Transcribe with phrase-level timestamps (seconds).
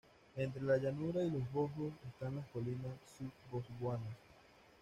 [0.35, 4.17] Entre la llanura y los Vosgos están las colinas sub-vosgueanas.